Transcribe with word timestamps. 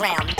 Round. 0.00 0.39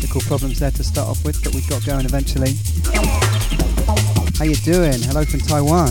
Problems 0.00 0.58
there 0.58 0.70
to 0.70 0.82
start 0.82 1.06
off 1.06 1.22
with, 1.22 1.44
but 1.44 1.54
we've 1.54 1.68
got 1.68 1.84
going 1.84 2.06
eventually. 2.06 2.54
How 4.38 4.44
you 4.46 4.54
doing? 4.56 5.00
Hello 5.02 5.24
from 5.24 5.40
Taiwan. 5.40 5.88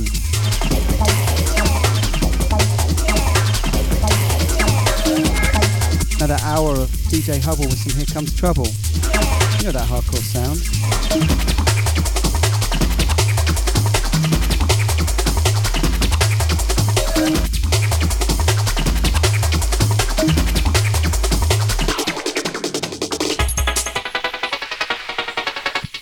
Another 6.17 6.37
hour 6.43 6.71
of 6.81 6.89
DJ 7.09 7.39
Hubble 7.39 7.65
with 7.65 7.77
some 7.77 7.95
Here 7.95 8.07
Comes 8.07 8.35
Trouble. 8.35 8.65
You 8.65 9.65
know 9.65 9.71
that 9.71 9.87
hardcore 9.87 10.17
sound. 10.17 11.70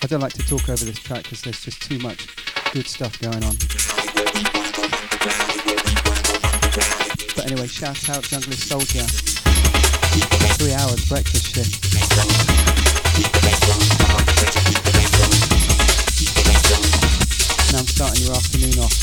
Don't 0.10 0.22
like 0.22 0.34
to 0.34 0.42
talk 0.48 0.68
over 0.68 0.86
this 0.86 0.98
track 0.98 1.22
because 1.22 1.44
there's 1.44 1.64
just 1.64 1.84
too 1.84 2.00
much 2.00 2.26
good 2.74 2.88
stuff 2.88 3.20
going 3.22 3.44
on. 3.44 3.54
But 7.36 7.46
anyway, 7.52 7.68
shout 7.68 8.10
out 8.10 8.24
Junglist 8.24 8.66
Soldier. 8.66 9.06
Three 10.58 10.74
hours 10.74 11.08
breakfast 11.08 11.54
shift. 11.54 11.94
Now 17.72 17.80
I'm 17.80 17.86
starting 17.86 18.24
your 18.26 18.36
afternoon 18.36 18.80
off. 18.80 19.00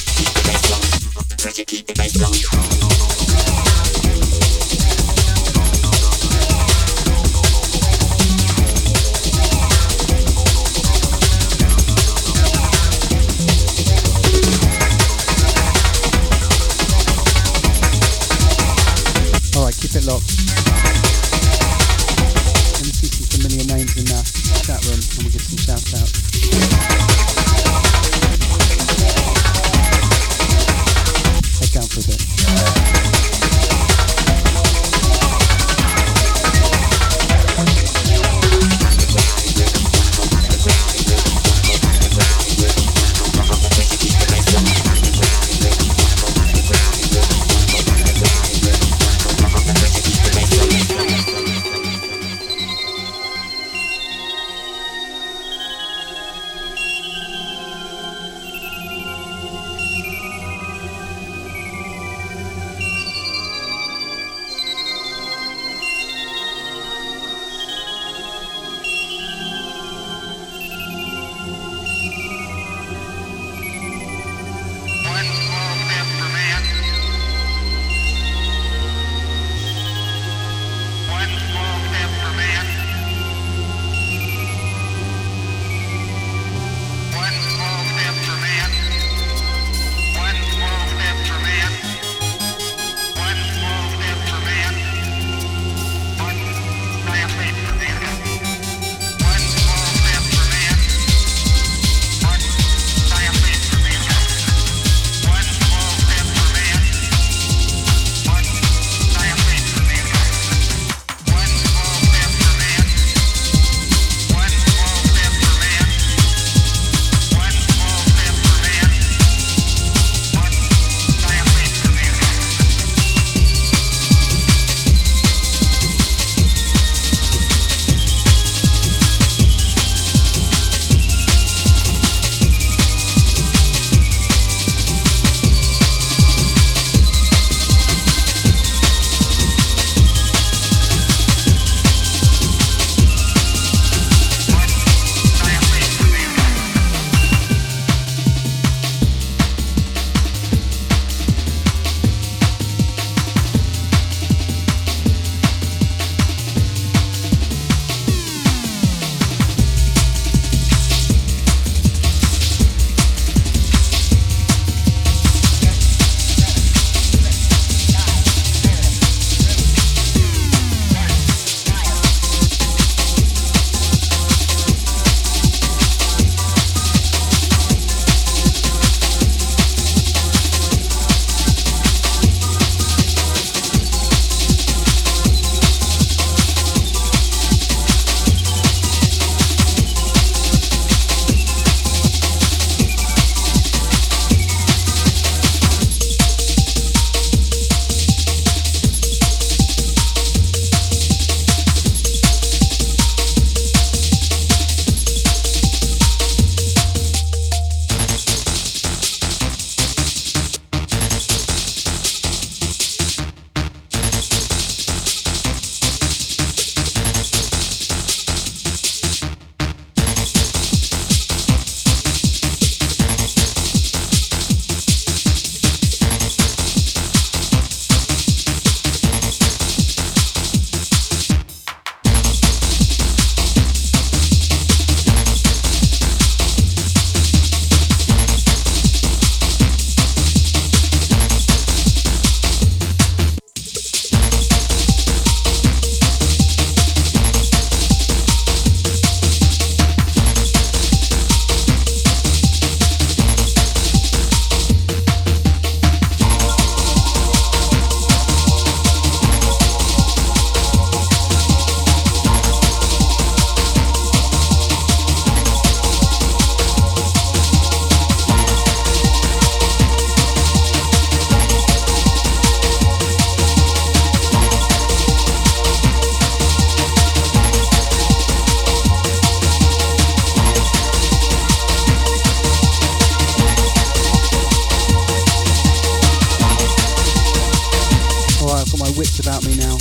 my 288.87 288.99
wits 288.99 289.19
about 289.19 289.43
me 289.47 289.57
now. 289.57 289.77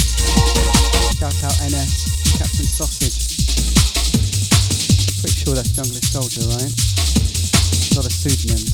Shout 1.20 1.38
out 1.44 1.54
NS, 1.62 2.38
Captain 2.38 2.66
Sausage. 2.66 3.38
Pretty 5.22 5.36
sure 5.46 5.54
that's 5.54 5.70
Junglist 5.70 6.10
Soldier, 6.10 6.42
right? 6.50 6.66
A 6.66 7.94
lot 7.96 8.06
of 8.06 8.12
pseudonyms. 8.12 8.74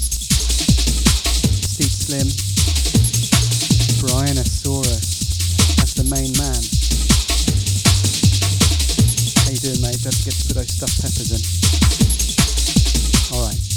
Steve 1.68 1.92
Slim, 1.92 2.28
Brianosaurus. 4.00 5.76
That's 5.78 5.96
the 5.96 6.08
main 6.08 6.32
man. 6.40 6.62
How 9.44 9.52
you 9.52 9.60
doing, 9.60 9.82
mate? 9.82 10.00
Don't 10.02 10.16
forget 10.16 10.34
to 10.34 10.48
put 10.48 10.56
those 10.56 10.72
stuffed 10.72 11.02
peppers 11.02 11.32
in. 11.36 11.42
Alright. 13.36 13.71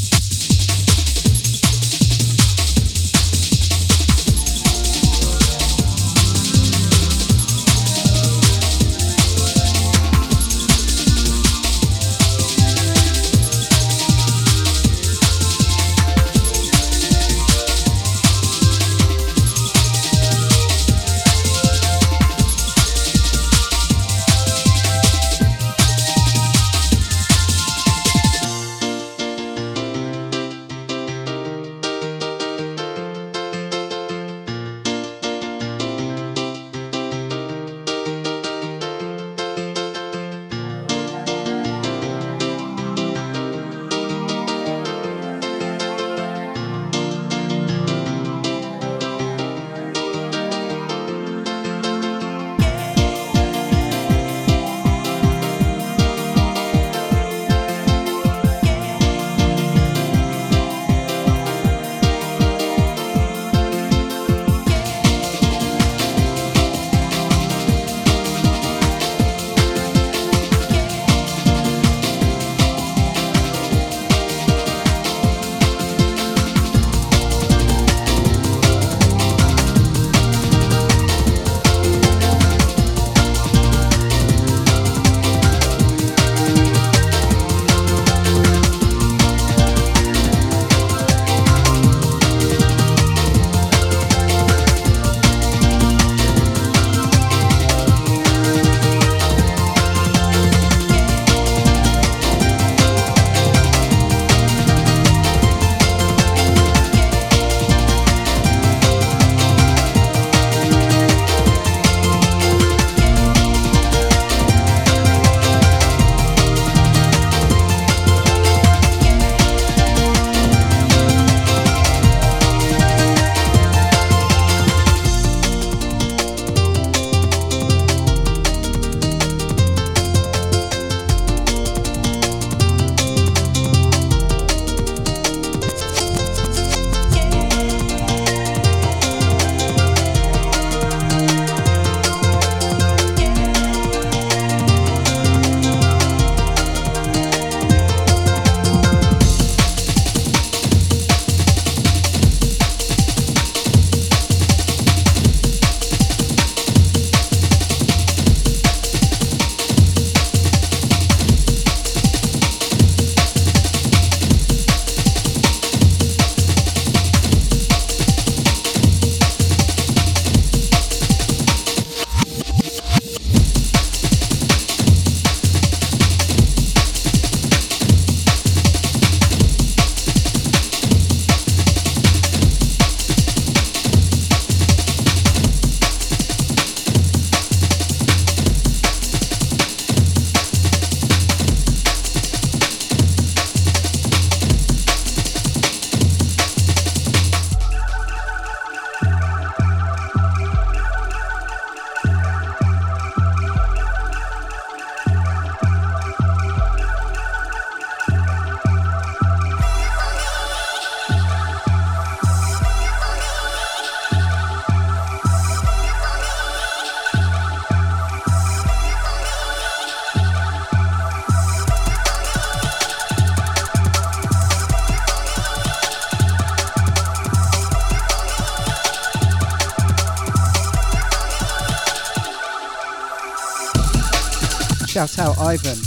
Ivan, 235.55 235.79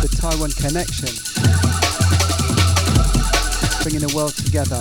the 0.00 0.08
Taiwan 0.14 0.52
connection, 0.52 1.10
bringing 3.82 4.06
the 4.06 4.14
world 4.14 4.36
together, 4.36 4.80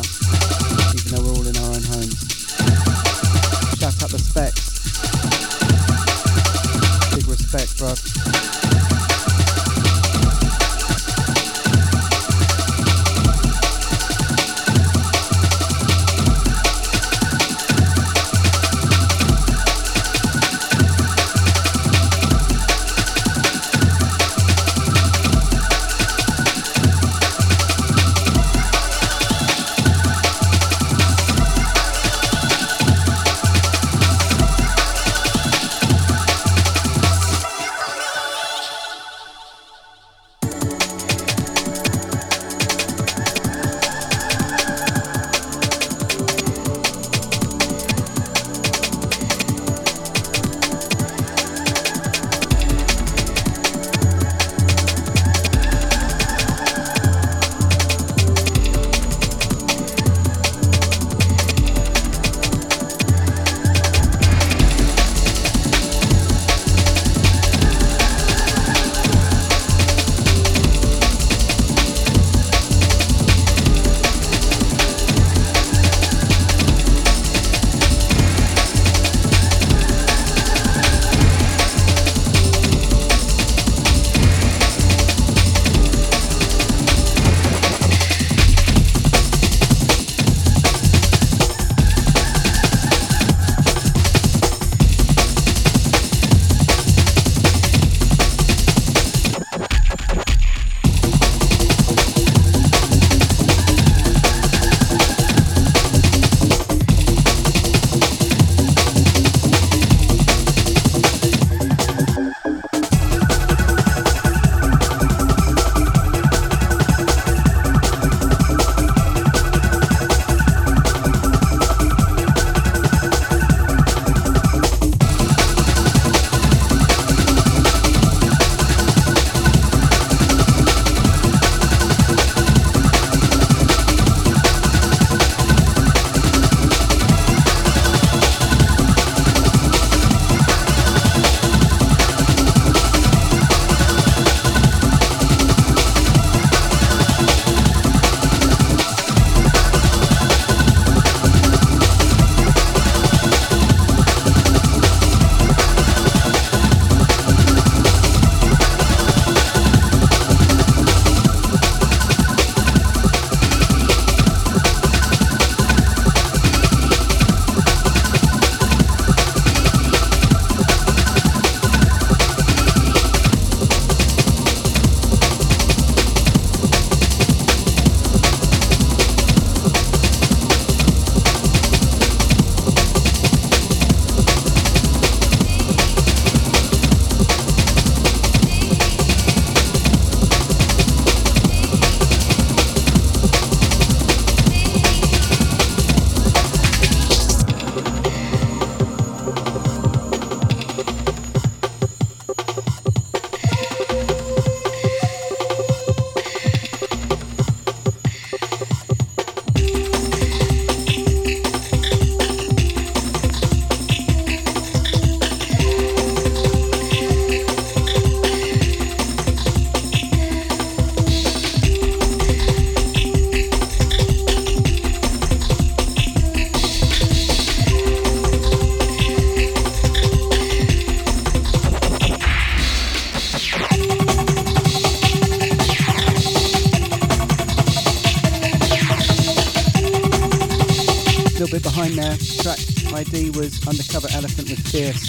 Elephant 244.81 245.09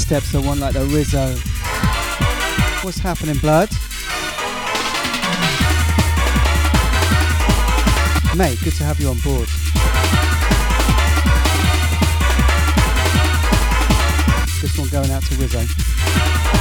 Steps 0.00 0.32
the 0.32 0.40
one 0.40 0.58
like 0.58 0.72
the 0.72 0.84
Rizzo. 0.86 1.36
What's 2.82 2.98
happening, 2.98 3.38
blood? 3.38 3.68
Mate, 8.36 8.58
good 8.64 8.72
to 8.74 8.82
have 8.82 8.98
you 8.98 9.08
on 9.08 9.18
board. 9.20 9.46
This 14.60 14.76
one 14.76 14.88
going 14.88 15.10
out 15.12 15.22
to 15.22 15.34
Rizzo. 15.36 16.59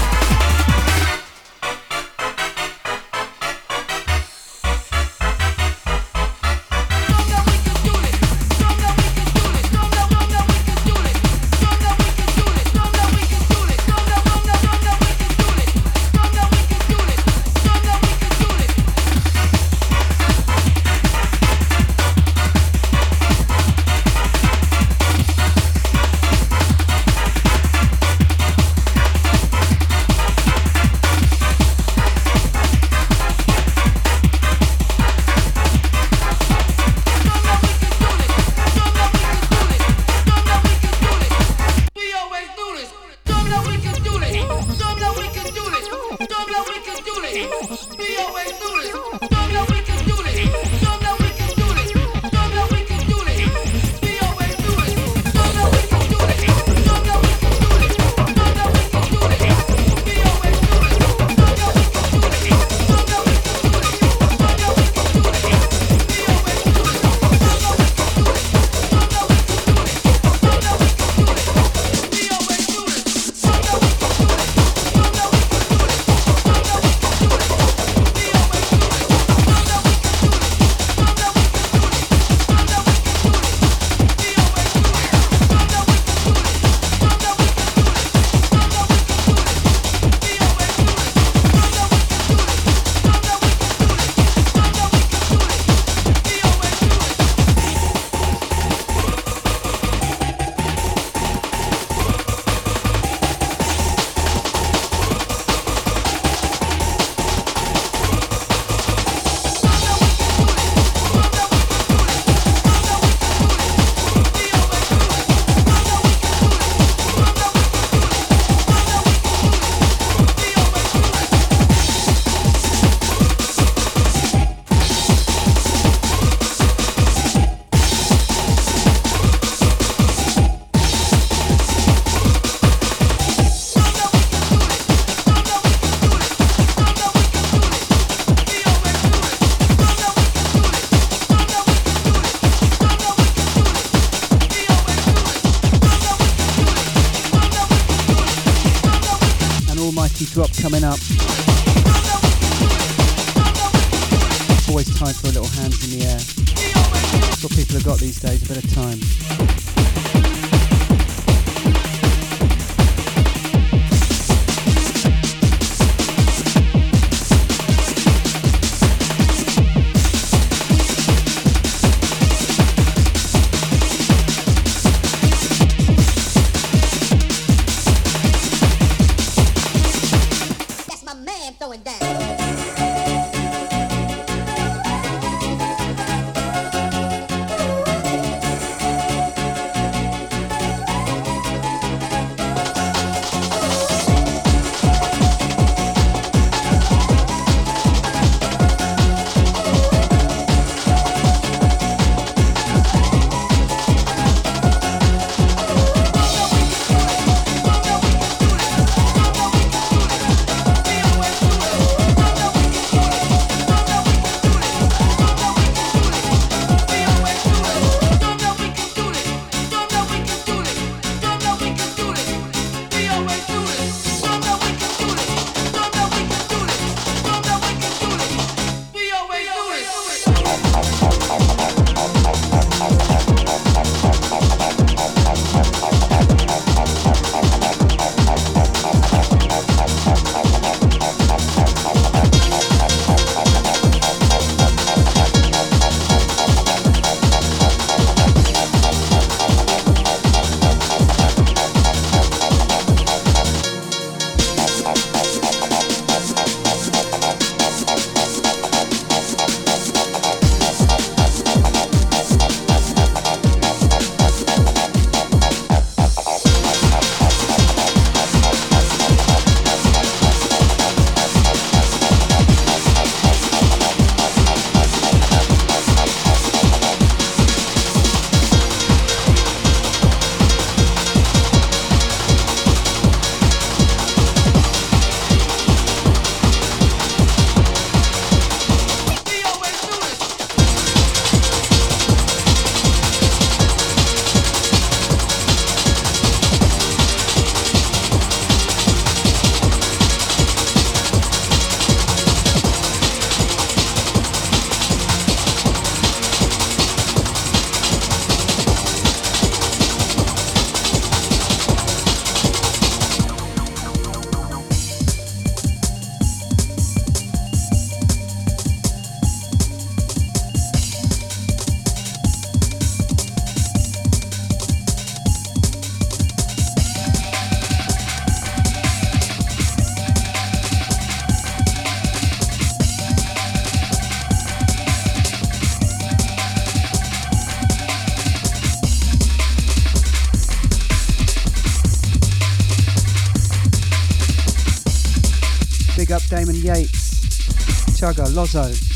Los 348.39 348.55
Angeles. 348.55 348.88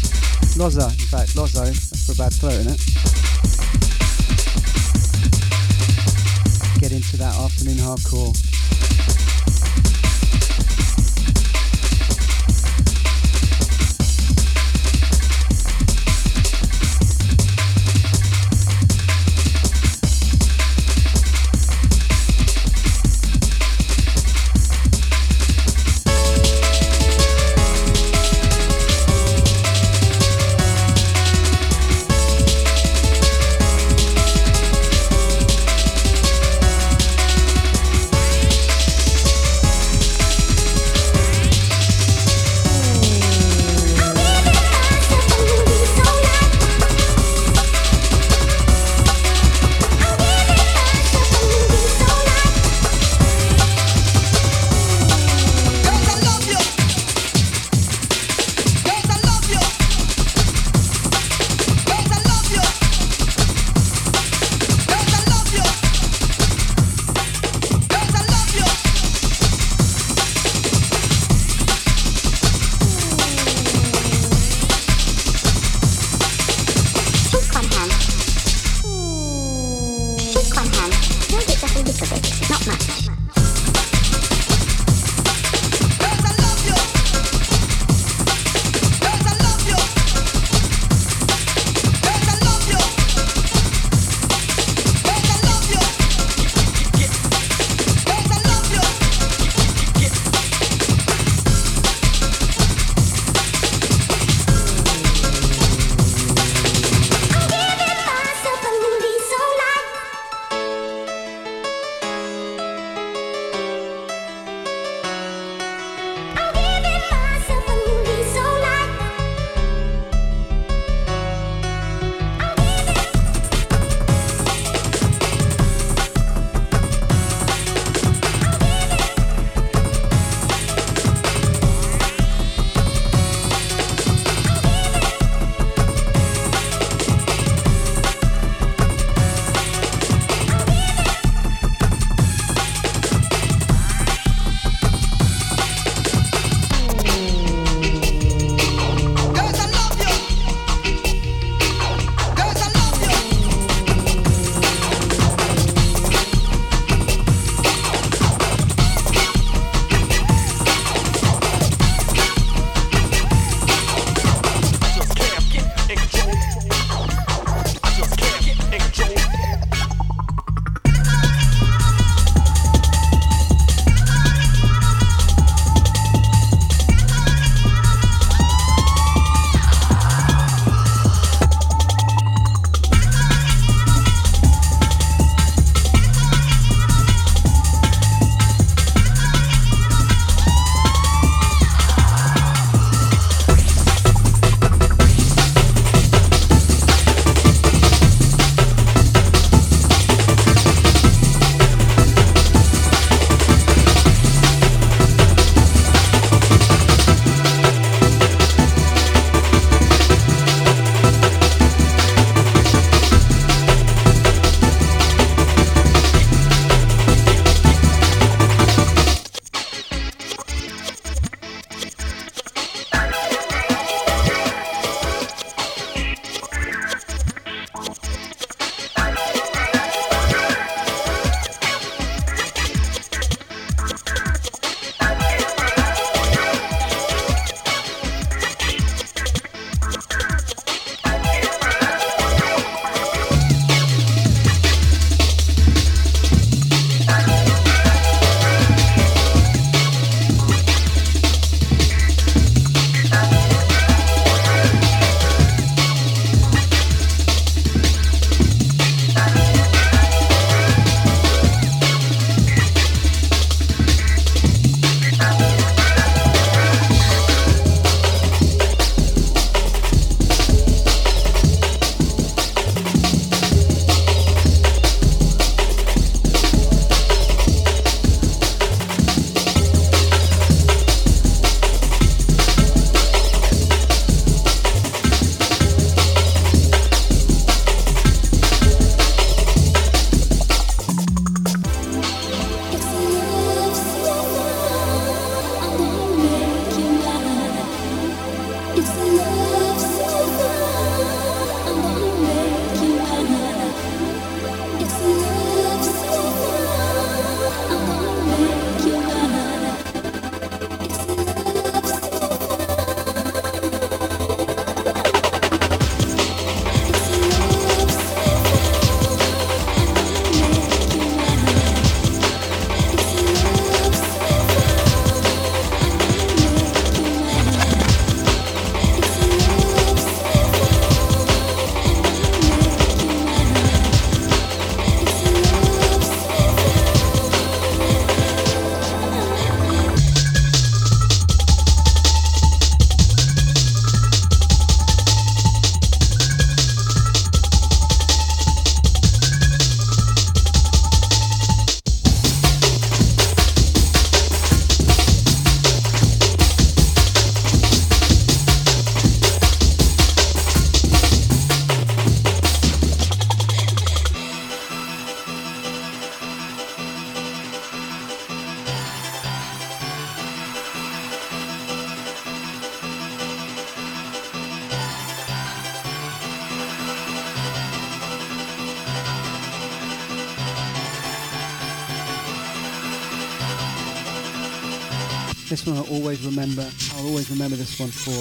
Remember. 386.36 386.68
I'll 386.96 387.08
always 387.08 387.30
remember 387.30 387.56
this 387.56 387.80
one 387.80 387.90
for 387.90 388.12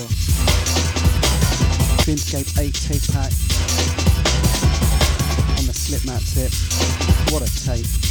Dreamscape 2.04 2.58
8 2.58 2.74
tape 2.74 3.02
pack 3.12 3.32
on 5.58 5.66
the 5.66 5.72
Slipmatt 5.72 6.22
tip. 6.34 6.52
What 7.32 7.42
a 7.42 7.66
tape. 7.66 8.01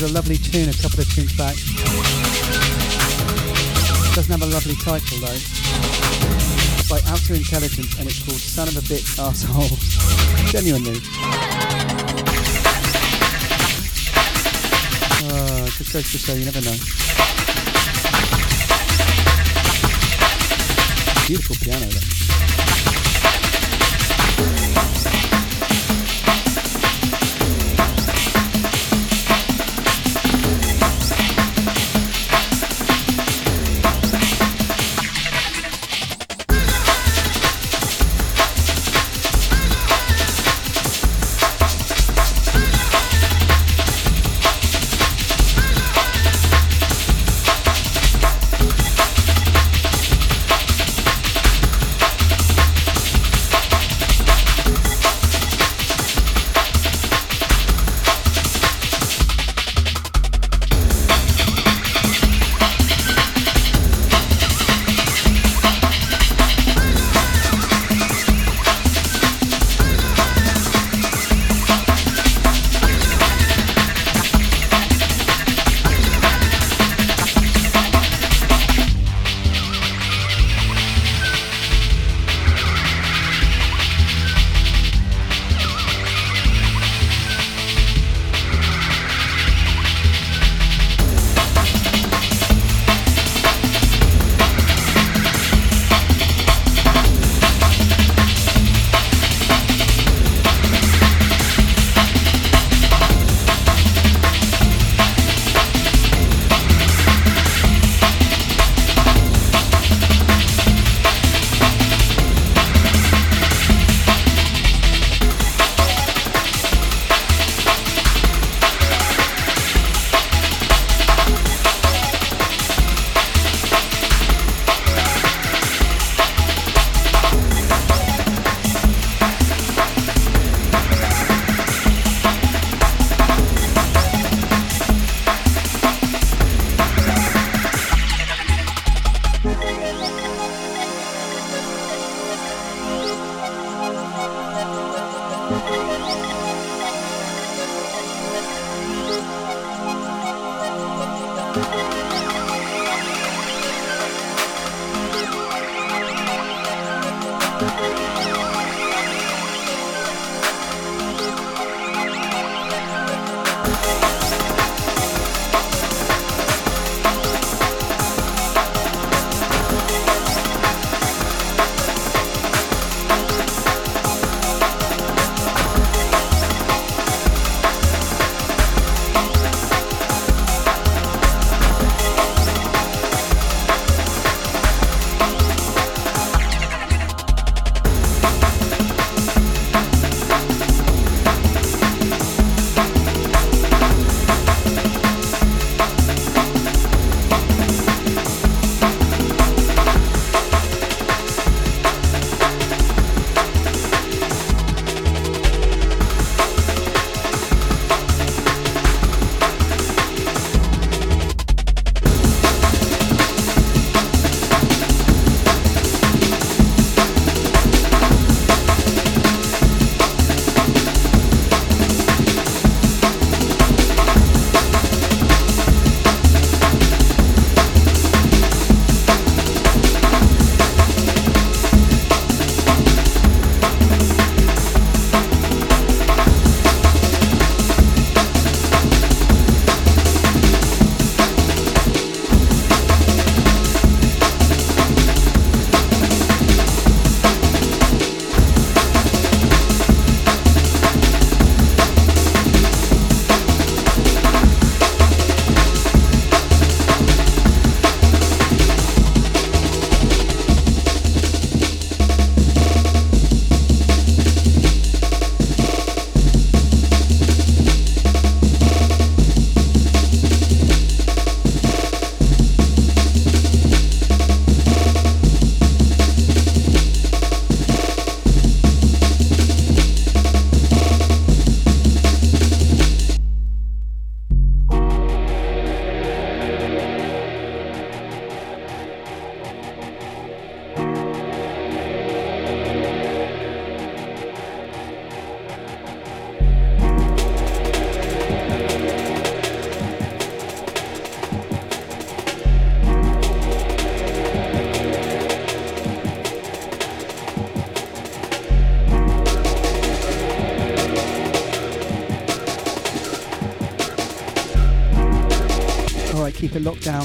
Was 0.00 0.10
a 0.10 0.14
lovely 0.14 0.36
tune 0.36 0.68
a 0.68 0.72
couple 0.74 1.00
of 1.00 1.12
tunes 1.12 1.32
back. 1.36 1.56
Doesn't 4.14 4.30
have 4.30 4.42
a 4.42 4.46
lovely 4.46 4.74
title 4.76 5.18
though. 5.18 5.32
It's 5.32 6.88
by 6.88 7.00
Outer 7.10 7.34
Intelligence 7.34 7.98
and 7.98 8.06
it's 8.06 8.22
called 8.22 8.38
Son 8.38 8.68
of 8.68 8.76
a 8.76 8.80
Bitch 8.80 9.18
Asshole. 9.18 9.76
Genuinely. 10.52 11.00
Oh, 15.24 15.66
just 15.78 15.92
goes 15.92 16.12
to 16.12 16.18
show 16.18 16.34
you 16.34 16.44
never 16.44 16.60
know. 16.60 16.76
Beautiful 21.26 21.56
piano 21.56 21.86
though. 21.86 22.17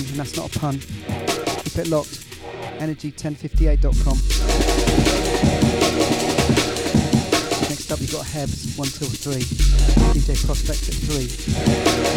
And 0.01 0.17
that's 0.17 0.35
not 0.35 0.55
a 0.55 0.59
pun. 0.59 0.79
Keep 0.79 1.77
it 1.77 1.87
locked. 1.87 2.25
Energy1058.com. 2.81 4.17
Next 7.69 7.91
up, 7.91 7.99
we've 7.99 8.11
got 8.11 8.25
Hebs 8.25 8.77
1 8.77 8.87
till 8.87 9.07
3, 9.07 9.35
DJ 10.17 10.33
Prospect 10.45 10.89
at 10.89 10.95
3, 10.95 11.25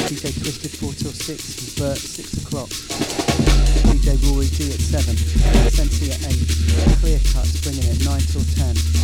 DJ 0.09 0.33
Twisted 0.41 0.71
4 0.73 0.93
till 0.95 1.13
6, 1.13 1.37
and 1.37 1.77
Bert 1.77 1.99
6 1.99 2.45
o'clock, 2.45 2.69
DJ 3.93 4.17
Rory 4.25 4.47
D 4.47 4.73
at 4.73 4.81
7, 4.81 5.17
Sensi 5.71 6.11
at 6.13 6.25
8, 6.25 6.33
Clear 7.01 7.21
Cuts 7.33 7.61
bringing 7.61 7.85
it 7.85 8.05
9 8.05 8.21
till 8.21 8.45
10. 8.57 8.96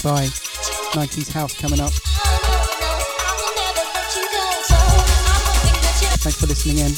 Stand 0.00 0.16
by. 0.16 0.24
90s 0.96 1.30
House 1.30 1.52
coming 1.60 1.78
up. 1.78 1.92
Thanks 6.24 6.40
for 6.40 6.46
listening 6.46 6.78
in. 6.78 6.88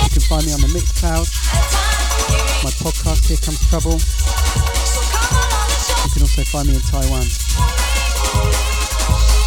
You 0.00 0.08
can 0.08 0.24
find 0.24 0.46
me 0.46 0.52
on 0.54 0.62
the 0.64 0.72
Mixcloud. 0.72 1.28
My 2.64 2.70
podcast, 2.80 3.28
Here 3.28 3.36
Comes 3.36 3.60
Trouble. 3.68 4.00
You 6.00 6.10
can 6.16 6.22
also 6.22 6.44
find 6.44 6.68
me 6.68 6.76
in 6.76 6.80
Taiwan. 6.80 7.28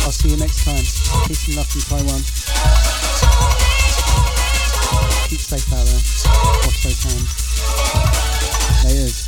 I'll 0.06 0.14
see 0.14 0.30
you 0.30 0.38
next 0.38 0.64
time. 0.64 0.86
Peace 1.26 1.48
and 1.48 1.58
love 1.58 1.66
from 1.66 1.82
Taiwan. 1.82 2.22
Keep 5.30 5.42
safe 5.42 5.74
out 5.74 5.82
there. 5.82 6.02
Watch 6.62 6.84
those 6.84 7.04
hands. 7.04 8.86
Layers. 8.86 9.27